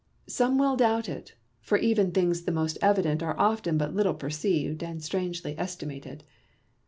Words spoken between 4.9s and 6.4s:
strangely estimated.